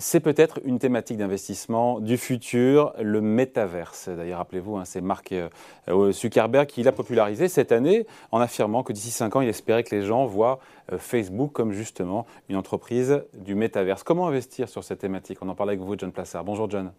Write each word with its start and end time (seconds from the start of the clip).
C'est 0.00 0.20
peut-être 0.20 0.60
une 0.64 0.78
thématique 0.78 1.16
d'investissement 1.16 1.98
du 1.98 2.18
futur, 2.18 2.94
le 3.00 3.20
métaverse. 3.20 4.08
D'ailleurs, 4.08 4.38
rappelez-vous, 4.38 4.76
hein, 4.76 4.84
c'est 4.84 5.00
Mark 5.00 5.32
euh, 5.32 6.12
Zuckerberg 6.12 6.68
qui 6.68 6.84
l'a 6.84 6.92
popularisé 6.92 7.48
cette 7.48 7.72
année 7.72 8.06
en 8.30 8.38
affirmant 8.38 8.84
que 8.84 8.92
d'ici 8.92 9.10
5 9.10 9.34
ans, 9.34 9.40
il 9.40 9.48
espérait 9.48 9.82
que 9.82 9.92
les 9.96 10.02
gens 10.02 10.24
voient 10.24 10.60
euh, 10.92 10.98
Facebook 10.98 11.50
comme 11.50 11.72
justement 11.72 12.26
une 12.48 12.54
entreprise 12.54 13.24
du 13.34 13.56
métaverse. 13.56 14.04
Comment 14.04 14.28
investir 14.28 14.68
sur 14.68 14.84
cette 14.84 15.00
thématique? 15.00 15.38
On 15.42 15.48
en 15.48 15.56
parle 15.56 15.70
avec 15.70 15.80
vous, 15.80 15.98
John 15.98 16.12
Plassard. 16.12 16.44
Bonjour, 16.44 16.70
John. 16.70 16.92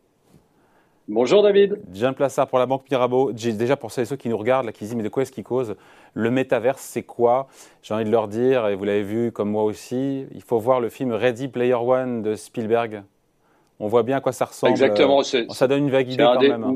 Bonjour 1.11 1.41
David. 1.41 1.79
Jean 1.91 2.13
Plassard 2.13 2.47
pour 2.47 2.59
la 2.59 2.67
Banque 2.67 2.83
Mirabeau. 2.91 3.31
Déjà 3.31 3.75
pour 3.75 3.91
ceux 3.91 4.15
qui 4.15 4.29
nous 4.29 4.37
regardent, 4.37 4.67
là, 4.67 4.71
qui 4.71 4.83
disent 4.83 4.95
mais 4.95 5.01
de 5.01 5.09
quoi 5.09 5.23
est-ce 5.23 5.31
qui 5.31 5.41
cause 5.41 5.75
Le 6.13 6.29
métaverse, 6.29 6.81
c'est 6.83 7.01
quoi? 7.01 7.47
J'ai 7.81 7.95
envie 7.95 8.05
de 8.05 8.11
leur 8.11 8.27
dire, 8.27 8.67
et 8.67 8.75
vous 8.75 8.83
l'avez 8.83 9.01
vu 9.01 9.31
comme 9.31 9.49
moi 9.49 9.63
aussi, 9.63 10.27
il 10.35 10.43
faut 10.43 10.59
voir 10.59 10.79
le 10.79 10.89
film 10.89 11.11
Ready 11.11 11.47
Player 11.47 11.73
One 11.73 12.21
de 12.21 12.35
Spielberg. 12.35 13.01
On 13.79 13.87
voit 13.87 14.03
bien 14.03 14.17
à 14.17 14.21
quoi 14.21 14.33
ça 14.33 14.45
ressemble. 14.45 14.69
Exactement. 14.69 15.23
Ça 15.23 15.67
donne 15.67 15.85
une 15.85 15.89
vague 15.89 16.11
idée 16.11 16.23
quand 16.23 16.41
même. 16.41 16.63
Hein. 16.63 16.75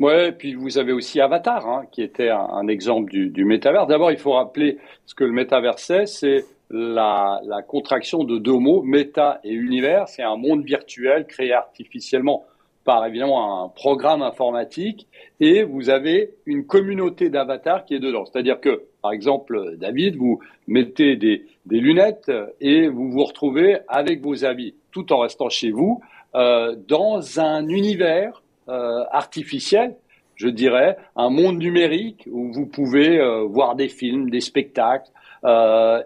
Ouais, 0.00 0.32
puis 0.32 0.54
vous 0.54 0.76
avez 0.76 0.92
aussi 0.92 1.20
Avatar, 1.20 1.68
hein, 1.68 1.84
qui 1.92 2.02
était 2.02 2.30
un, 2.30 2.66
exemple 2.66 3.12
du, 3.12 3.30
du 3.30 3.44
métaverse. 3.44 3.86
D'abord, 3.86 4.10
il 4.10 4.18
faut 4.18 4.32
rappeler 4.32 4.76
ce 5.06 5.14
que 5.14 5.22
le 5.22 5.32
métaverse 5.32 5.84
c'est. 5.84 6.06
C'est 6.06 6.44
la, 6.70 7.40
la 7.44 7.62
contraction 7.62 8.24
de 8.24 8.38
deux 8.38 8.58
mots, 8.58 8.82
méta 8.82 9.38
et 9.44 9.52
univers. 9.52 10.08
C'est 10.08 10.24
un 10.24 10.36
monde 10.36 10.64
virtuel 10.64 11.26
créé 11.28 11.52
artificiellement 11.52 12.44
par 12.88 13.04
évidemment 13.04 13.64
un 13.64 13.68
programme 13.68 14.22
informatique 14.22 15.08
et 15.40 15.62
vous 15.62 15.90
avez 15.90 16.30
une 16.46 16.64
communauté 16.64 17.28
d'avatars 17.28 17.84
qui 17.84 17.94
est 17.94 17.98
dedans. 17.98 18.24
C'est-à-dire 18.24 18.60
que, 18.60 18.84
par 19.02 19.12
exemple, 19.12 19.76
David, 19.76 20.16
vous 20.16 20.40
mettez 20.66 21.16
des, 21.16 21.44
lunettes 21.66 22.32
et 22.62 22.88
vous 22.88 23.10
vous 23.10 23.24
retrouvez 23.24 23.80
avec 23.88 24.22
vos 24.22 24.46
amis, 24.46 24.72
tout 24.90 25.12
en 25.12 25.18
restant 25.18 25.50
chez 25.50 25.70
vous, 25.70 26.00
euh, 26.34 26.76
dans 26.88 27.38
un 27.40 27.68
univers 27.68 28.42
euh, 28.70 29.04
artificiel, 29.10 29.94
je 30.36 30.48
dirais, 30.48 30.96
un 31.14 31.28
monde 31.28 31.58
numérique 31.58 32.26
où 32.30 32.50
vous 32.50 32.64
pouvez 32.64 33.20
euh, 33.20 33.42
voir 33.42 33.74
des 33.74 33.90
films, 33.90 34.30
des 34.30 34.40
spectacles, 34.40 35.10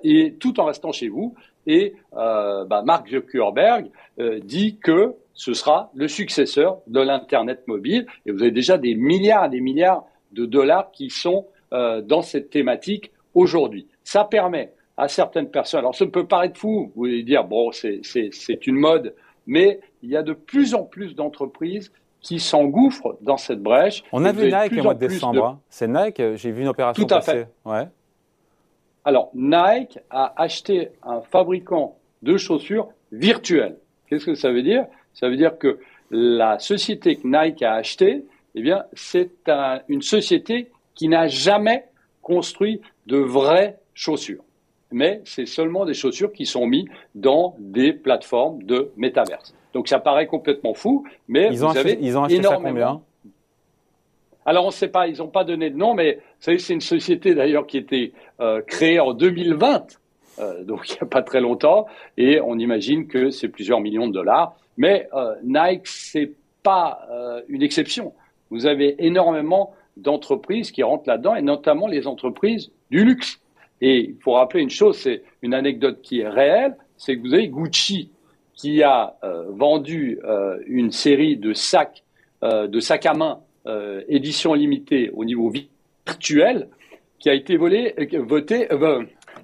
et 0.03 0.35
tout 0.41 0.59
en 0.61 0.65
restant 0.65 0.91
chez 0.91 1.09
vous. 1.09 1.35
Et 1.67 1.95
euh, 2.17 2.65
bah, 2.65 2.83
Mark 2.85 3.09
Zuckerberg 3.09 3.87
euh, 4.19 4.41
dit 4.41 4.79
que 4.79 5.15
ce 5.35 5.55
sera 5.55 5.91
le 5.95 6.09
successeur 6.09 6.79
de 6.87 7.01
l'Internet 7.01 7.67
mobile. 7.67 8.07
Et 8.27 8.33
vous 8.33 8.43
avez 8.43 8.51
déjà 8.51 8.79
des 8.79 8.95
milliards 8.95 9.47
et 9.47 9.51
des 9.51 9.61
milliards 9.61 10.05
de 10.33 10.45
dollars 10.47 10.91
qui 10.93 11.11
sont 11.11 11.47
euh, 11.73 12.03
dans 12.03 12.23
cette 12.23 12.51
thématique 12.51 13.13
aujourd'hui. 13.35 13.87
Ça 14.05 14.25
permet 14.25 14.73
à 14.97 15.09
certaines 15.09 15.51
personnes, 15.51 15.81
alors 15.81 15.95
ça 15.95 16.05
peut 16.07 16.27
paraître 16.27 16.61
fou, 16.61 16.93
vous 16.95 17.07
allez 17.07 17.23
dire, 17.23 17.45
bon, 17.45 17.73
c'est 17.73 18.67
une 18.67 18.77
mode, 18.77 19.15
mais 19.47 19.81
il 20.03 20.11
y 20.11 20.17
a 20.17 20.23
de 20.23 20.35
plus 20.35 20.75
en 20.75 20.85
plus 20.85 21.15
d'entreprises 21.15 21.91
qui 22.21 22.39
s'engouffrent 22.39 23.17
dans 23.23 23.39
cette 23.39 23.63
brèche. 23.63 24.05
On 24.13 24.25
a 24.27 24.33
vu 24.33 24.53
Nike 24.53 24.79
au 24.79 24.83
mois 24.83 24.95
de 24.95 25.07
décembre. 25.07 25.45
Hein. 25.45 25.61
C'est 25.71 25.89
Nike, 25.89 26.37
j'ai 26.37 26.53
vu 26.53 26.61
une 26.61 26.69
opération 26.69 27.05
Tout 27.05 27.15
à 27.15 27.23
fait. 27.23 27.49
Ouais. 27.65 27.89
Alors, 29.05 29.31
Nike 29.35 29.99
a 30.11 30.33
acheté 30.41 30.91
un 31.03 31.21
fabricant 31.23 31.97
de 32.23 32.37
chaussures 32.37 32.89
virtuel. 33.11 33.77
Qu'est-ce 34.07 34.27
que 34.27 34.35
ça 34.35 34.53
veut 34.53 34.63
dire? 34.63 34.87
Ça 35.15 35.29
veut 35.29 35.37
dire 35.37 35.59
que 35.59 35.81
la 36.11 36.59
société 36.59 37.17
que 37.17 37.27
Nike 37.27 37.63
a 37.63 37.75
achetée, 37.75 38.25
eh 38.55 38.63
bien, 38.63 38.85
c'est 38.93 39.31
une 39.89 40.03
société 40.03 40.71
qui 40.95 41.09
n'a 41.09 41.27
jamais 41.27 41.87
construit 42.21 42.81
de 43.07 43.17
vraies 43.17 43.79
chaussures. 43.95 44.45
Mais 44.93 45.23
c'est 45.25 45.47
seulement 45.47 45.85
des 45.85 45.95
chaussures 45.95 46.33
qui 46.33 46.47
sont 46.47 46.67
mises 46.67 46.85
dans 47.15 47.57
des 47.59 47.93
plateformes 47.93 48.63
de 48.63 48.93
métaverse. 48.97 49.55
Donc 49.73 49.89
ça 49.89 49.99
paraît 49.99 50.27
complètement 50.27 50.75
fou, 50.75 51.07
mais 51.29 51.49
ils 51.51 51.65
ont 51.65 51.71
vous 51.71 51.79
acheté, 51.79 51.99
ils 52.01 52.19
ont 52.19 52.25
acheté 52.25 52.43
ça 52.43 52.59
combien? 52.63 53.01
Alors 54.45 54.65
on 54.65 54.69
ne 54.69 54.73
sait 54.73 54.89
pas, 54.89 55.07
ils 55.07 55.19
n'ont 55.19 55.29
pas 55.29 55.45
donné 55.45 55.71
de 55.71 55.77
nom, 55.77 55.95
mais 55.95 56.19
c'est 56.41 56.57
une 56.71 56.81
société 56.81 57.35
d'ailleurs 57.35 57.67
qui 57.67 57.79
était 57.79 58.13
euh, 58.41 58.61
créée 58.63 59.01
en 59.01 59.13
2020 59.13 59.87
euh, 60.39 60.65
donc 60.65 60.89
il 60.89 60.93
n'y 60.95 61.01
a 61.01 61.07
pas 61.07 61.23
très 61.23 61.41
longtemps, 61.41 61.87
et 62.17 62.41
on 62.41 62.59
imagine 62.59 63.07
que 63.07 63.31
c'est 63.31 63.49
plusieurs 63.49 63.81
millions 63.81 64.07
de 64.07 64.13
dollars. 64.13 64.57
Mais 64.77 65.09
euh, 65.15 65.35
Nike, 65.43 65.87
c'est 65.87 66.33
pas 66.63 67.07
euh, 67.11 67.43
une 67.49 67.63
exception. 67.63 68.15
Vous 68.51 68.67
avez 68.67 69.05
énormément 69.05 69.75
d'entreprises 69.97 70.71
qui 70.71 70.83
rentrent 70.83 71.09
là-dedans, 71.09 71.35
et 71.35 71.43
notamment 71.43 71.87
les 71.87 72.07
entreprises 72.07 72.71
du 72.91 73.05
luxe. 73.05 73.41
Et 73.81 74.11
il 74.11 74.17
faut 74.23 74.33
rappeler 74.33 74.63
une 74.63 74.71
chose, 74.71 74.97
c'est 74.99 75.23
une 75.43 75.55
anecdote 75.55 76.01
qui 76.03 76.21
est 76.21 76.29
réelle, 76.29 76.77
c'est 76.97 77.17
que 77.17 77.23
vous 77.23 77.35
avez 77.35 77.49
Gucci 77.49 78.11
qui 78.55 78.83
a 78.83 79.17
euh, 79.25 79.47
vendu 79.51 80.21
une 80.67 80.93
série 80.93 81.37
de 81.37 81.53
sacs, 81.53 82.05
de 82.43 82.81
sacs 82.81 83.07
à 83.07 83.15
main 83.15 83.41
édition 84.09 84.55
limitée 84.55 85.11
au 85.15 85.25
niveau 85.25 85.51
virtuel, 85.51 86.69
qui 87.19 87.31
a 87.31 87.35
été 87.35 87.57
volé, 87.57 87.95
voté, 88.15 88.69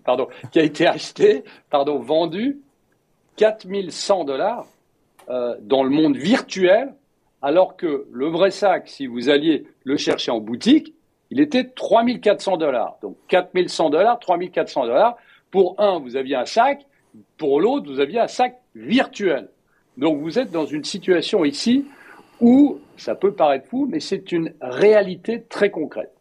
pardon, 0.05 0.29
qui 0.51 0.59
a 0.59 0.63
été 0.63 0.87
acheté, 0.87 1.45
pardon, 1.71 1.99
vendu 1.99 2.59
4100 3.39 4.25
dollars 4.25 4.67
euh, 5.31 5.57
dans 5.61 5.83
le 5.83 5.91
monde 5.91 6.17
virtuel, 6.17 6.95
alors 7.41 7.77
que 7.77 8.07
le 8.11 8.27
vrai 8.27 8.51
sac, 8.51 8.89
si 8.89 9.07
vous 9.07 9.31
alliez 9.31 9.65
le 9.85 9.97
chercher 9.97 10.31
en 10.31 10.41
boutique, 10.41 10.95
il 11.31 11.41
était 11.41 11.65
3400 11.65 12.57
dollars. 12.57 12.99
Donc 13.03 13.17
4100 13.29 13.91
dollars, 13.91 14.19
3400 14.19 14.87
dollars. 14.87 15.17
Pour 15.51 15.77
un, 15.79 15.99
vous 15.99 16.17
aviez 16.17 16.35
un 16.35 16.47
sac. 16.47 16.85
Pour 17.37 17.61
l'autre, 17.61 17.91
vous 17.91 18.01
aviez 18.01 18.19
un 18.19 18.27
sac 18.27 18.59
virtuel. 18.75 19.49
Donc 19.97 20.21
vous 20.21 20.39
êtes 20.39 20.51
dans 20.51 20.67
une 20.67 20.85
situation 20.85 21.45
ici 21.45 21.85
où 22.41 22.79
ça 22.99 23.15
peut 23.15 23.33
paraître 23.33 23.67
fou, 23.69 23.89
mais 23.91 24.01
c'est 24.01 24.33
une 24.33 24.55
réalité 24.61 25.43
très 25.43 25.71
concrète. 25.71 26.13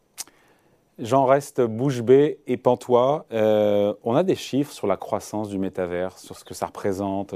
J'en 0.99 1.25
reste 1.25 1.61
bouche 1.61 2.01
bée 2.01 2.39
et 2.47 2.57
pantois. 2.57 3.25
Euh, 3.31 3.93
on 4.03 4.15
a 4.15 4.23
des 4.23 4.35
chiffres 4.35 4.71
sur 4.71 4.87
la 4.87 4.97
croissance 4.97 5.49
du 5.49 5.59
métavers, 5.59 6.17
sur 6.17 6.35
ce 6.35 6.43
que 6.43 6.55
ça 6.55 6.67
représente 6.67 7.35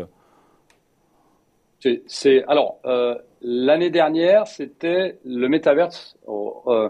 c'est, 2.08 2.44
Alors, 2.48 2.80
euh, 2.86 3.16
l'année 3.42 3.90
dernière, 3.90 4.48
c'était 4.48 5.18
le 5.26 5.48
métaverse 5.48 6.16
euh, 6.68 6.90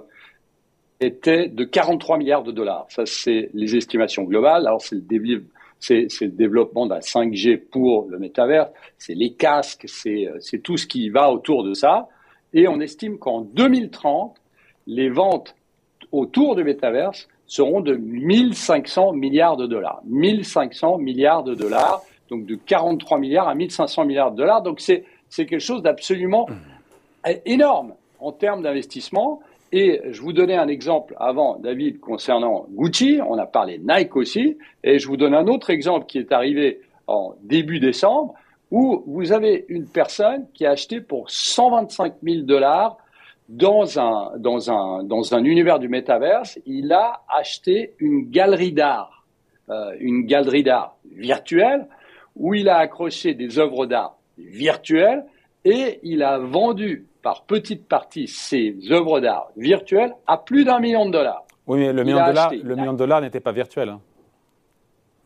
était 0.99 1.47
de 1.47 1.63
43 1.63 2.17
milliards 2.17 2.43
de 2.43 2.51
dollars. 2.51 2.85
Ça, 2.89 3.05
c'est 3.05 3.49
les 3.53 3.75
estimations 3.75 4.23
globales. 4.23 4.67
Alors, 4.67 4.81
c'est 4.81 4.95
le, 4.95 5.45
c'est, 5.79 6.07
c'est 6.09 6.25
le 6.25 6.31
développement 6.31 6.85
d'un 6.85 6.99
5G 6.99 7.57
pour 7.57 8.07
le 8.09 8.19
métavers, 8.19 8.69
c'est 8.97 9.15
les 9.15 9.33
casques, 9.33 9.85
c'est 9.87 10.59
tout 10.61 10.77
ce 10.77 10.85
qui 10.85 11.09
va 11.09 11.31
autour 11.31 11.63
de 11.63 11.73
ça. 11.73 12.07
Et 12.53 12.67
on 12.67 12.79
estime 12.79 13.17
qu'en 13.17 13.41
2030, 13.41 14.35
les 14.87 15.09
ventes 15.09 15.55
autour 16.11 16.55
du 16.55 16.63
métaverse 16.63 17.27
seront 17.45 17.81
de 17.81 17.95
1500 17.95 19.13
milliards 19.13 19.57
de 19.57 19.67
dollars. 19.67 20.01
1500 20.05 20.97
milliards 20.97 21.43
de 21.43 21.55
dollars, 21.55 22.01
donc 22.29 22.45
de 22.45 22.55
43 22.55 23.19
milliards 23.19 23.47
à 23.47 23.55
1500 23.55 24.05
milliards 24.05 24.31
de 24.31 24.37
dollars. 24.37 24.61
Donc 24.61 24.79
c'est 24.79 25.05
quelque 25.29 25.59
chose 25.59 25.81
d'absolument 25.81 26.47
énorme 27.45 27.93
en 28.19 28.31
termes 28.31 28.61
d'investissement. 28.61 29.41
Et 29.73 30.01
je 30.11 30.21
vous 30.21 30.33
donnais 30.33 30.57
un 30.57 30.67
exemple 30.67 31.15
avant, 31.17 31.57
David, 31.57 32.01
concernant 32.01 32.65
Gucci. 32.71 33.19
On 33.25 33.37
a 33.37 33.45
parlé 33.45 33.79
Nike 33.79 34.15
aussi. 34.15 34.57
Et 34.83 34.99
je 34.99 35.07
vous 35.07 35.15
donne 35.15 35.33
un 35.33 35.47
autre 35.47 35.69
exemple 35.69 36.05
qui 36.07 36.17
est 36.19 36.33
arrivé 36.33 36.81
en 37.07 37.35
début 37.41 37.79
décembre, 37.79 38.33
où 38.71 39.03
vous 39.05 39.33
avez 39.33 39.65
une 39.67 39.85
personne 39.85 40.47
qui 40.53 40.65
a 40.65 40.71
acheté 40.71 41.01
pour 41.01 41.29
125 41.29 42.15
000 42.23 42.43
dollars 42.43 42.97
dans 43.49 43.99
un, 43.99 44.37
dans 44.37 44.71
un, 44.71 45.03
dans 45.03 45.35
un 45.35 45.43
univers 45.43 45.77
du 45.77 45.89
métaverse, 45.89 46.57
il 46.65 46.93
a 46.93 47.21
acheté 47.27 47.93
une 47.99 48.29
galerie 48.29 48.71
d'art, 48.71 49.25
euh, 49.69 49.93
une 49.99 50.25
galerie 50.25 50.63
d'art 50.63 50.95
virtuelle, 51.11 51.85
où 52.37 52.53
il 52.53 52.69
a 52.69 52.77
accroché 52.77 53.33
des 53.33 53.59
œuvres 53.59 53.85
d'art 53.85 54.17
virtuelles 54.37 55.25
et 55.65 55.99
il 56.03 56.23
a 56.23 56.39
vendu 56.39 57.05
par 57.21 57.43
petites 57.43 57.87
parties 57.87 58.27
ces 58.27 58.75
œuvres 58.89 59.19
d'art 59.19 59.51
virtuelles 59.57 60.13
à 60.25 60.37
plus 60.37 60.63
d'un 60.63 60.79
million 60.79 61.05
de 61.05 61.11
dollars. 61.11 61.43
Oui, 61.67 61.79
mais 61.79 61.93
le, 61.93 62.03
million 62.03 62.21
de, 62.21 62.27
dollars, 62.27 62.51
le 62.51 62.75
million 62.75 62.93
de 62.93 62.97
dollars 62.97 63.21
n'était 63.21 63.41
pas 63.41 63.51
virtuel. 63.51 63.89
Hein. 63.89 64.01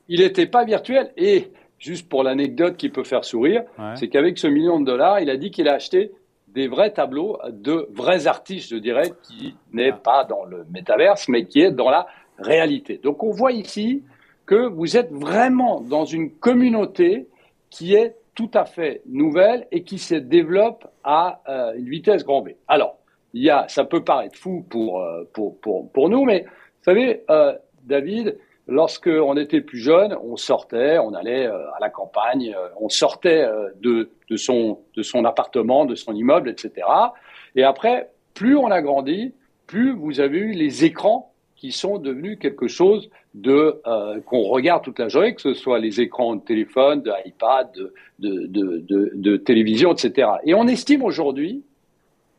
Il 0.07 0.19
n'était 0.19 0.47
pas 0.47 0.65
virtuel 0.65 1.11
et, 1.15 1.51
juste 1.79 2.09
pour 2.09 2.23
l'anecdote 2.23 2.77
qui 2.77 2.89
peut 2.89 3.03
faire 3.03 3.25
sourire, 3.25 3.63
c'est 3.95 4.07
qu'avec 4.07 4.37
ce 4.37 4.47
million 4.47 4.79
de 4.79 4.85
dollars, 4.85 5.19
il 5.19 5.29
a 5.29 5.37
dit 5.37 5.51
qu'il 5.51 5.67
a 5.67 5.73
acheté 5.73 6.11
des 6.47 6.67
vrais 6.67 6.91
tableaux 6.91 7.37
de 7.49 7.87
vrais 7.93 8.27
artistes, 8.27 8.71
je 8.71 8.77
dirais, 8.77 9.11
qui 9.23 9.55
n'est 9.73 9.91
pas 9.91 10.23
dans 10.23 10.45
le 10.45 10.65
métaverse, 10.71 11.27
mais 11.27 11.45
qui 11.45 11.61
est 11.61 11.71
dans 11.71 11.89
la 11.89 12.07
réalité. 12.39 12.99
Donc 13.03 13.23
on 13.23 13.31
voit 13.31 13.51
ici 13.51 14.03
que 14.45 14.67
vous 14.67 14.95
êtes 14.95 15.11
vraiment 15.11 15.81
dans 15.81 16.05
une 16.05 16.31
communauté 16.31 17.27
qui 17.69 17.95
est 17.95 18.15
tout 18.35 18.51
à 18.53 18.65
fait 18.65 19.01
nouvelle 19.05 19.67
et 19.71 19.83
qui 19.83 19.97
se 19.97 20.15
développe 20.15 20.87
à 21.03 21.41
euh, 21.47 21.73
une 21.77 21.89
vitesse 21.89 22.23
grand 22.23 22.41
V. 22.41 22.57
Alors, 22.67 22.97
il 23.33 23.43
y 23.43 23.49
a, 23.49 23.67
ça 23.67 23.83
peut 23.85 24.03
paraître 24.03 24.37
fou 24.37 24.65
pour, 24.69 25.01
euh, 25.01 25.23
pour, 25.33 25.59
pour, 25.59 25.91
pour 25.91 26.09
nous, 26.09 26.23
mais 26.23 26.43
vous 26.43 26.83
savez, 26.83 27.23
euh, 27.29 27.53
David, 27.83 28.37
lorsqu'on 28.67 29.37
était 29.37 29.61
plus 29.61 29.79
jeune, 29.79 30.15
on 30.23 30.37
sortait, 30.37 30.97
on 30.97 31.13
allait 31.13 31.47
euh, 31.47 31.71
à 31.73 31.79
la 31.79 31.89
campagne, 31.89 32.53
euh, 32.57 32.67
on 32.79 32.89
sortait 32.89 33.43
euh, 33.43 33.69
de, 33.79 34.09
son, 34.37 34.79
appartement, 35.25 35.85
de 35.85 35.95
son 35.95 36.13
immeuble, 36.13 36.49
etc. 36.49 36.87
Et 37.55 37.63
après, 37.63 38.09
plus 38.33 38.57
on 38.57 38.71
a 38.71 38.81
grandi, 38.81 39.33
plus 39.67 39.93
vous 39.93 40.19
avez 40.19 40.39
eu 40.39 40.51
les 40.51 40.85
écrans 40.85 41.31
qui 41.55 41.71
sont 41.71 41.97
devenus 41.97 42.37
quelque 42.37 42.67
chose 42.67 43.09
de 43.33 43.81
qu'on 44.25 44.43
regarde 44.43 44.83
toute 44.83 44.99
la 44.99 45.07
journée, 45.07 45.33
que 45.33 45.41
ce 45.41 45.53
soit 45.53 45.79
les 45.79 46.01
écrans 46.01 46.35
de 46.35 46.41
téléphone, 46.41 47.01
de 47.01 47.11
iPad, 47.25 47.69
de 48.19 49.37
télévision, 49.37 49.93
etc. 49.93 50.29
Et 50.43 50.53
on 50.53 50.67
estime 50.67 51.01
aujourd'hui 51.01 51.63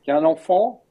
qu'un 0.05 0.23
enfant 0.25 0.83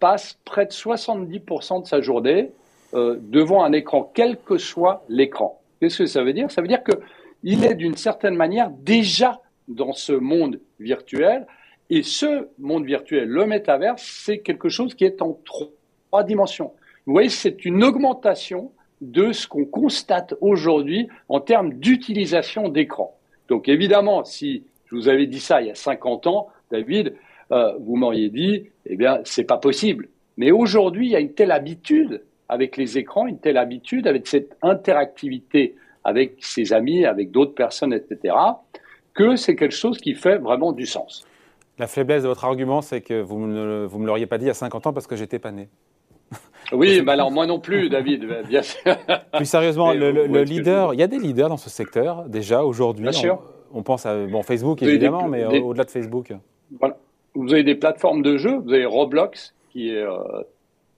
passe 0.00 0.38
près 0.44 0.66
de 0.66 0.70
70% 0.70 1.82
de 1.82 1.86
sa 1.86 2.02
journée 2.02 2.50
euh, 2.94 3.16
devant 3.20 3.64
un 3.64 3.72
écran, 3.72 4.10
quel 4.14 4.36
que 4.38 4.58
soit 4.58 5.04
l'écran. 5.08 5.60
Qu'est-ce 5.80 5.98
que 5.98 6.06
ça 6.06 6.22
veut 6.22 6.32
dire? 6.32 6.50
Ça 6.50 6.62
veut 6.62 6.68
dire 6.68 6.82
qu'il 6.82 7.64
est 7.64 7.74
d'une 7.74 7.96
certaine 7.96 8.34
manière 8.34 8.70
déjà 8.70 9.40
dans 9.68 9.92
ce 9.92 10.12
monde 10.12 10.60
virtuel. 10.80 11.46
Et 11.90 12.02
ce 12.02 12.48
monde 12.58 12.84
virtuel, 12.84 13.28
le 13.28 13.46
métaverse, 13.46 14.02
c'est 14.02 14.38
quelque 14.38 14.68
chose 14.68 14.94
qui 14.94 15.04
est 15.04 15.22
en 15.22 15.38
trois 15.44 16.24
dimensions. 16.24 16.72
Vous 17.06 17.12
voyez, 17.12 17.28
c'est 17.28 17.64
une 17.64 17.84
augmentation 17.84 18.72
de 19.00 19.32
ce 19.32 19.46
qu'on 19.46 19.64
constate 19.64 20.34
aujourd'hui 20.40 21.08
en 21.28 21.40
termes 21.40 21.74
d'utilisation 21.74 22.68
d'écran. 22.68 23.16
Donc 23.48 23.68
évidemment, 23.68 24.24
si 24.24 24.64
je 24.86 24.96
vous 24.96 25.08
avais 25.08 25.26
dit 25.26 25.40
ça 25.40 25.60
il 25.60 25.68
y 25.68 25.70
a 25.70 25.74
50 25.74 26.26
ans, 26.26 26.48
David, 26.70 27.14
euh, 27.52 27.74
vous 27.78 27.96
m'auriez 27.96 28.30
dit, 28.30 28.70
eh 28.86 28.96
bien, 28.96 29.20
c'est 29.24 29.44
pas 29.44 29.58
possible. 29.58 30.08
Mais 30.36 30.50
aujourd'hui, 30.50 31.06
il 31.06 31.12
y 31.12 31.16
a 31.16 31.20
une 31.20 31.32
telle 31.32 31.52
habitude 31.52 32.24
avec 32.48 32.76
les 32.76 32.98
écrans, 32.98 33.26
une 33.26 33.38
telle 33.38 33.56
habitude, 33.56 34.06
avec 34.06 34.26
cette 34.26 34.56
interactivité 34.62 35.74
avec 36.06 36.36
ses 36.38 36.72
amis, 36.72 37.04
avec 37.04 37.32
d'autres 37.32 37.54
personnes, 37.54 37.92
etc., 37.92 38.34
que 39.12 39.34
c'est 39.34 39.56
quelque 39.56 39.74
chose 39.74 39.98
qui 39.98 40.14
fait 40.14 40.38
vraiment 40.38 40.72
du 40.72 40.86
sens. 40.86 41.26
La 41.78 41.88
faiblesse 41.88 42.22
de 42.22 42.28
votre 42.28 42.44
argument, 42.44 42.80
c'est 42.80 43.00
que 43.00 43.20
vous 43.20 43.46
ne 43.46 43.84
vous 43.86 43.98
me 43.98 44.06
l'auriez 44.06 44.26
pas 44.26 44.38
dit 44.38 44.44
il 44.44 44.48
y 44.48 44.50
a 44.50 44.54
50 44.54 44.86
ans 44.86 44.92
parce 44.92 45.06
que 45.06 45.16
j'étais 45.16 45.40
pas 45.40 45.50
né. 45.50 45.68
Oui, 46.72 47.02
mais 47.04 47.12
alors 47.12 47.30
moi 47.30 47.46
non 47.46 47.58
plus, 47.58 47.88
David, 47.88 48.24
bien 48.48 48.62
sûr. 48.62 48.96
Plus 49.32 49.46
sérieusement, 49.46 49.92
le, 49.92 50.42
leader, 50.42 50.94
il 50.94 51.00
y 51.00 51.02
a 51.02 51.06
des 51.06 51.18
leaders 51.18 51.48
dans 51.48 51.56
ce 51.56 51.70
secteur 51.70 52.28
déjà 52.28 52.64
aujourd'hui. 52.64 53.02
Bien 53.02 53.12
sûr. 53.12 53.42
On, 53.72 53.82
pense 53.82 54.06
à 54.06 54.26
bon, 54.26 54.42
Facebook 54.42 54.82
évidemment, 54.82 55.28
mais 55.28 55.44
au-delà 55.44 55.84
de 55.84 55.90
Facebook. 55.90 56.32
Voilà. 56.78 56.96
Vous 57.34 57.52
avez 57.52 57.64
des 57.64 57.74
plateformes 57.74 58.22
de 58.22 58.36
jeux, 58.36 58.56
vous 58.58 58.72
avez 58.72 58.86
Roblox 58.86 59.54
qui 59.70 59.90
est 59.90 60.02
euh, 60.02 60.16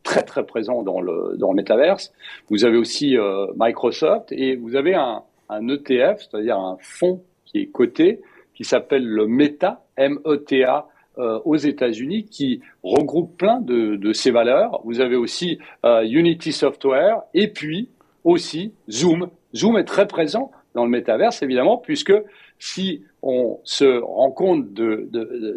très 0.08 0.22
très 0.22 0.46
présent 0.46 0.82
dans 0.82 1.02
le 1.02 1.36
dans 1.36 1.50
le 1.50 1.56
métaverse. 1.56 2.12
Vous 2.48 2.64
avez 2.64 2.78
aussi 2.78 3.18
euh, 3.18 3.46
Microsoft 3.56 4.32
et 4.32 4.56
vous 4.56 4.74
avez 4.74 4.94
un, 4.94 5.22
ETF, 5.50 6.20
c'est-à-dire 6.20 6.58
un 6.58 6.78
fonds 6.80 7.22
qui 7.44 7.58
est 7.58 7.66
coté, 7.66 8.20
qui 8.54 8.64
s'appelle 8.64 9.06
le 9.06 9.26
Meta, 9.26 9.84
M-E-T-A, 9.96 10.86
euh, 11.18 11.40
aux 11.44 11.56
États-Unis, 11.56 12.24
qui 12.24 12.60
regroupe 12.82 13.36
plein 13.36 13.60
de, 13.60 14.12
ces 14.12 14.30
valeurs. 14.30 14.80
Vous 14.84 15.00
avez 15.00 15.16
aussi 15.16 15.58
euh, 15.84 16.02
Unity 16.02 16.52
Software 16.52 17.22
et 17.34 17.48
puis 17.48 17.90
aussi 18.24 18.72
Zoom. 18.90 19.28
Zoom 19.54 19.76
est 19.78 19.84
très 19.84 20.06
présent 20.06 20.50
dans 20.74 20.84
le 20.84 20.90
métaverse, 20.90 21.42
évidemment, 21.42 21.76
puisque 21.76 22.14
si 22.58 23.02
on 23.22 23.58
se 23.64 24.00
rend 24.00 24.30
compte 24.30 24.72
de 24.72 25.08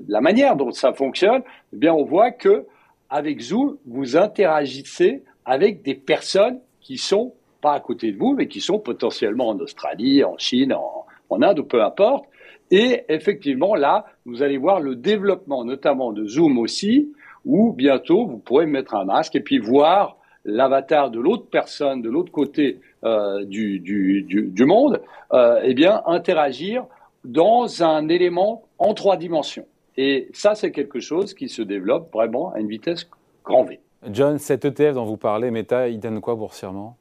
la 0.07 0.21
manière 0.21 0.55
dont 0.55 0.71
ça 0.71 0.93
fonctionne, 0.93 1.41
eh 1.73 1.77
bien, 1.77 1.93
on 1.93 2.03
voit 2.03 2.31
que 2.31 2.65
avec 3.11 3.41
Zoom, 3.41 3.77
vous 3.85 4.15
interagissez 4.15 5.23
avec 5.45 5.83
des 5.83 5.95
personnes 5.95 6.59
qui 6.79 6.97
sont 6.97 7.33
pas 7.61 7.73
à 7.73 7.79
côté 7.79 8.11
de 8.11 8.17
vous, 8.17 8.33
mais 8.33 8.47
qui 8.47 8.61
sont 8.61 8.79
potentiellement 8.79 9.49
en 9.49 9.59
Australie, 9.59 10.23
en 10.23 10.37
Chine, 10.37 10.73
en, 10.73 11.05
Inde 11.41 11.59
ou 11.59 11.63
peu 11.63 11.81
importe. 11.81 12.25
Et 12.71 13.03
effectivement, 13.07 13.75
là, 13.75 14.05
vous 14.25 14.43
allez 14.43 14.57
voir 14.57 14.79
le 14.81 14.95
développement, 14.95 15.63
notamment 15.63 16.11
de 16.11 16.25
Zoom 16.25 16.57
aussi, 16.57 17.13
où 17.45 17.73
bientôt 17.73 18.25
vous 18.25 18.37
pourrez 18.37 18.65
mettre 18.65 18.95
un 18.95 19.05
masque 19.05 19.35
et 19.35 19.39
puis 19.39 19.57
voir 19.57 20.17
l'avatar 20.43 21.09
de 21.09 21.19
l'autre 21.19 21.45
personne, 21.49 22.01
de 22.01 22.09
l'autre 22.09 22.31
côté 22.31 22.79
euh, 23.03 23.45
du, 23.45 23.79
du, 23.79 24.23
du, 24.23 24.65
monde, 24.65 25.01
euh, 25.33 25.61
eh 25.63 25.73
bien, 25.73 26.01
interagir 26.05 26.85
dans 27.23 27.83
un 27.83 28.09
élément 28.09 28.63
en 28.77 28.93
trois 28.93 29.15
dimensions. 29.15 29.65
Et 29.97 30.29
ça, 30.33 30.55
c'est 30.55 30.71
quelque 30.71 30.99
chose 30.99 31.33
qui 31.33 31.49
se 31.49 31.61
développe 31.61 32.11
vraiment 32.13 32.53
à 32.53 32.59
une 32.59 32.67
vitesse 32.67 33.09
grand 33.43 33.63
V. 33.63 33.79
John, 34.09 34.37
cet 34.39 34.65
ETF 34.65 34.95
dont 34.95 35.05
vous 35.05 35.17
parlez, 35.17 35.51
Meta, 35.51 35.87
il 35.87 35.99
donne 35.99 36.21
quoi 36.21 36.35
boursièrement? 36.35 36.97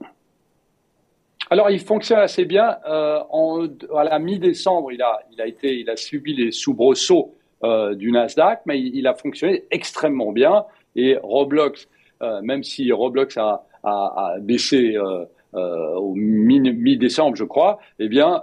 Alors, 1.48 1.70
il 1.70 1.80
fonctionne 1.80 2.18
assez 2.18 2.44
bien. 2.44 2.76
Euh, 2.88 3.20
en, 3.30 3.66
à 3.96 4.04
la 4.04 4.18
mi-décembre, 4.18 4.92
il 4.92 5.02
a, 5.02 5.20
il 5.32 5.40
a 5.40 5.46
été, 5.46 5.78
il 5.78 5.90
a 5.90 5.96
subi 5.96 6.34
les 6.34 6.52
soubresauts 6.52 7.34
euh, 7.62 7.94
du 7.94 8.10
Nasdaq, 8.10 8.60
mais 8.64 8.80
il, 8.80 9.06
a 9.06 9.14
fonctionné 9.14 9.64
extrêmement 9.70 10.32
bien. 10.32 10.64
Et 10.96 11.18
Roblox, 11.22 11.88
euh, 12.22 12.40
même 12.42 12.62
si 12.62 12.90
Roblox 12.90 13.36
a, 13.36 13.66
a, 13.82 14.34
a 14.34 14.38
baissé 14.40 14.96
euh, 14.96 15.94
au 15.96 16.14
mi-décembre, 16.14 17.36
je 17.36 17.44
crois, 17.44 17.78
eh 17.98 18.08
bien, 18.08 18.42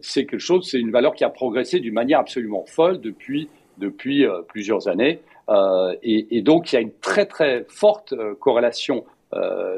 c'est 0.00 0.26
quelque 0.26 0.40
chose, 0.40 0.68
c'est 0.68 0.80
une 0.80 0.90
valeur 0.90 1.14
qui 1.14 1.24
a 1.24 1.30
progressé 1.30 1.80
d'une 1.80 1.94
manière 1.94 2.18
absolument 2.18 2.64
folle 2.66 3.00
depuis 3.00 3.48
depuis 3.78 4.26
euh, 4.26 4.42
plusieurs 4.46 4.88
années. 4.88 5.20
Euh, 5.48 5.94
et, 6.02 6.36
et, 6.36 6.42
donc, 6.42 6.72
il 6.72 6.76
y 6.76 6.78
a 6.78 6.82
une 6.82 6.92
très 7.00 7.26
très 7.26 7.64
forte 7.68 8.12
euh, 8.12 8.34
corrélation 8.34 9.04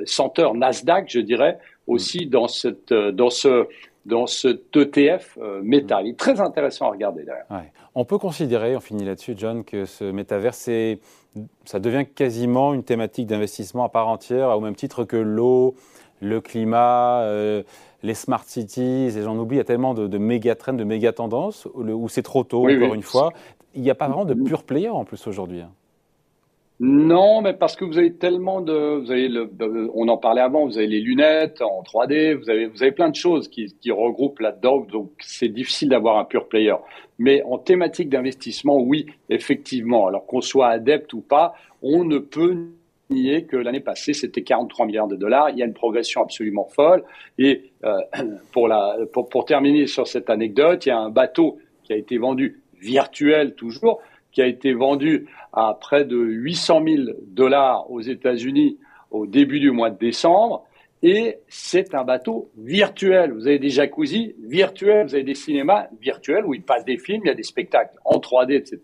senteur 0.04 0.54
Nasdaq, 0.54 1.06
je 1.08 1.18
dirais, 1.18 1.58
aussi 1.88 2.26
dans 2.26 2.46
cette 2.46 2.92
dans 2.92 3.30
ce 3.30 3.66
dans 4.06 4.26
ce 4.26 4.48
ETF 4.74 5.38
euh, 5.40 5.60
méta. 5.62 6.02
Il 6.02 6.10
est 6.10 6.18
très 6.18 6.40
intéressant 6.40 6.86
à 6.86 6.90
regarder. 6.90 7.24
Ouais. 7.50 7.72
On 7.94 8.04
peut 8.04 8.18
considérer, 8.18 8.76
on 8.76 8.80
finit 8.80 9.04
là-dessus, 9.04 9.34
John, 9.36 9.64
que 9.64 9.84
ce 9.84 10.04
métavers, 10.04 10.54
ça 10.54 11.78
devient 11.78 12.06
quasiment 12.06 12.72
une 12.74 12.82
thématique 12.82 13.26
d'investissement 13.26 13.84
à 13.84 13.88
part 13.88 14.08
entière, 14.08 14.56
au 14.56 14.60
même 14.60 14.74
titre 14.74 15.04
que 15.04 15.16
l'eau, 15.16 15.74
le 16.20 16.40
climat, 16.40 17.22
euh, 17.22 17.62
les 18.02 18.14
smart 18.14 18.44
cities, 18.44 19.08
et 19.16 19.22
j'en 19.22 19.36
oublie, 19.36 19.56
il 19.56 19.58
y 19.58 19.62
a 19.62 19.64
tellement 19.64 19.94
de, 19.94 20.06
de 20.06 20.18
méga 20.18 20.54
trends, 20.54 20.72
de 20.72 20.84
méga 20.84 21.12
tendances, 21.12 21.68
où, 21.74 22.08
c'est 22.08 22.22
trop 22.22 22.44
tôt, 22.44 22.68
encore 22.68 22.94
une 22.94 23.02
fois. 23.02 23.32
Il 23.74 23.82
n'y 23.82 23.90
a 23.90 23.94
pas 23.94 24.08
vraiment 24.08 24.24
de 24.24 24.34
pure 24.34 24.64
player 24.64 24.88
en 24.88 25.04
plus 25.04 25.26
aujourd'hui. 25.26 25.60
Hein. 25.60 25.70
Non, 26.82 27.42
mais 27.42 27.52
parce 27.52 27.76
que 27.76 27.84
vous 27.84 27.98
avez 27.98 28.14
tellement 28.14 28.62
de, 28.62 29.00
vous 29.02 29.10
avez 29.10 29.28
le, 29.28 29.50
on 29.94 30.08
en 30.08 30.16
parlait 30.16 30.40
avant, 30.40 30.64
vous 30.64 30.78
avez 30.78 30.86
les 30.86 31.00
lunettes 31.00 31.60
en 31.60 31.82
3D, 31.82 32.34
vous 32.36 32.48
avez, 32.48 32.68
vous 32.68 32.82
avez 32.82 32.92
plein 32.92 33.10
de 33.10 33.14
choses 33.14 33.48
qui, 33.48 33.68
regroupent 33.90 34.40
là-dedans, 34.40 34.86
donc 34.90 35.10
c'est 35.18 35.48
difficile 35.48 35.90
d'avoir 35.90 36.16
un 36.16 36.24
pure 36.24 36.48
player. 36.48 36.74
Mais 37.18 37.42
en 37.42 37.58
thématique 37.58 38.08
d'investissement, 38.08 38.78
oui, 38.78 39.04
effectivement. 39.28 40.06
Alors 40.06 40.24
qu'on 40.24 40.40
soit 40.40 40.68
adepte 40.68 41.12
ou 41.12 41.20
pas, 41.20 41.52
on 41.82 42.02
ne 42.04 42.16
peut 42.16 42.56
nier 43.10 43.44
que 43.44 43.58
l'année 43.58 43.80
passée, 43.80 44.14
c'était 44.14 44.42
43 44.42 44.86
milliards 44.86 45.08
de 45.08 45.16
dollars. 45.16 45.50
Il 45.50 45.58
y 45.58 45.62
a 45.62 45.66
une 45.66 45.74
progression 45.74 46.22
absolument 46.22 46.64
folle. 46.64 47.04
Et 47.36 47.72
euh, 47.84 47.98
pour, 48.52 48.68
la, 48.68 48.96
pour, 49.12 49.28
pour 49.28 49.44
terminer 49.44 49.86
sur 49.86 50.06
cette 50.08 50.30
anecdote, 50.30 50.86
il 50.86 50.88
y 50.88 50.92
a 50.92 50.98
un 50.98 51.10
bateau 51.10 51.58
qui 51.82 51.92
a 51.92 51.96
été 51.96 52.16
vendu 52.16 52.59
virtuel 52.80 53.54
toujours, 53.54 54.00
qui 54.32 54.42
a 54.42 54.46
été 54.46 54.72
vendu 54.72 55.26
à 55.52 55.76
près 55.80 56.04
de 56.04 56.16
800 56.16 56.82
000 56.86 57.02
dollars 57.26 57.90
aux 57.90 58.00
États-Unis 58.00 58.78
au 59.10 59.26
début 59.26 59.60
du 59.60 59.70
mois 59.70 59.90
de 59.90 59.98
décembre. 59.98 60.64
Et 61.02 61.38
c'est 61.48 61.94
un 61.94 62.04
bateau 62.04 62.50
virtuel. 62.58 63.32
Vous 63.32 63.46
avez 63.46 63.58
des 63.58 63.70
jacuzzi 63.70 64.34
virtuels, 64.42 65.06
vous 65.06 65.14
avez 65.14 65.24
des 65.24 65.34
cinémas 65.34 65.86
virtuels 66.00 66.44
où 66.44 66.52
il 66.52 66.62
passe 66.62 66.84
des 66.84 66.98
films, 66.98 67.22
il 67.24 67.28
y 67.28 67.30
a 67.30 67.34
des 67.34 67.42
spectacles 67.42 67.96
en 68.04 68.18
3D, 68.18 68.54
etc. 68.54 68.78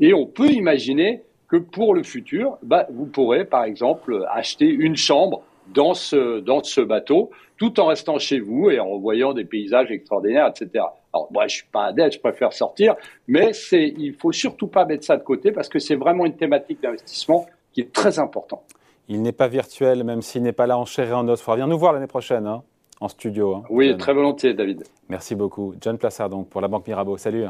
Et 0.00 0.14
on 0.14 0.26
peut 0.26 0.50
imaginer 0.50 1.22
que 1.48 1.56
pour 1.56 1.94
le 1.94 2.02
futur, 2.02 2.56
bah, 2.62 2.86
vous 2.90 3.06
pourrez 3.06 3.44
par 3.44 3.64
exemple 3.64 4.24
acheter 4.30 4.66
une 4.66 4.96
chambre 4.96 5.42
dans 5.74 5.94
ce, 5.94 6.40
dans 6.40 6.62
ce 6.62 6.80
bateau 6.80 7.30
tout 7.58 7.78
en 7.78 7.86
restant 7.86 8.18
chez 8.18 8.40
vous 8.40 8.70
et 8.70 8.80
en 8.80 8.98
voyant 8.98 9.32
des 9.32 9.44
paysages 9.44 9.90
extraordinaires, 9.90 10.48
etc. 10.48 10.84
Alors, 11.14 11.28
moi, 11.30 11.46
je 11.46 11.54
suis 11.56 11.66
pas 11.70 11.84
adepte, 11.84 12.14
je 12.14 12.18
préfère 12.18 12.52
sortir, 12.52 12.96
mais 13.28 13.52
c'est, 13.52 13.94
il 13.96 14.14
faut 14.14 14.32
surtout 14.32 14.66
pas 14.66 14.84
mettre 14.84 15.04
ça 15.04 15.16
de 15.16 15.22
côté 15.22 15.52
parce 15.52 15.68
que 15.68 15.78
c'est 15.78 15.94
vraiment 15.94 16.26
une 16.26 16.34
thématique 16.34 16.82
d'investissement 16.82 17.46
qui 17.72 17.82
est 17.82 17.92
très 17.92 18.18
importante. 18.18 18.64
Il 19.06 19.22
n'est 19.22 19.32
pas 19.32 19.46
virtuel, 19.46 20.02
même 20.02 20.22
s'il 20.22 20.42
n'est 20.42 20.52
pas 20.52 20.66
là 20.66 20.76
en 20.76 20.84
chair 20.84 21.08
et 21.08 21.12
en 21.12 21.28
os. 21.28 21.38
Il 21.40 21.44
faudra 21.44 21.66
nous 21.68 21.78
voir 21.78 21.92
l'année 21.92 22.08
prochaine, 22.08 22.48
hein, 22.48 22.64
en 23.00 23.08
studio. 23.08 23.54
Hein, 23.54 23.62
oui, 23.70 23.96
très 23.96 24.12
volontiers, 24.12 24.54
David. 24.54 24.82
Merci 25.08 25.36
beaucoup. 25.36 25.74
John 25.80 25.98
Plassard, 25.98 26.30
donc, 26.30 26.48
pour 26.48 26.60
la 26.60 26.66
Banque 26.66 26.88
Mirabeau. 26.88 27.16
Salut. 27.16 27.44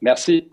Merci. 0.00 0.48